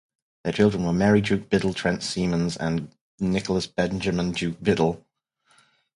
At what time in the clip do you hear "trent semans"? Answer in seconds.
1.75-2.57